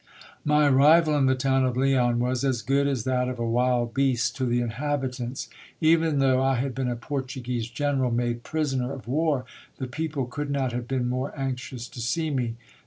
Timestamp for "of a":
3.29-3.45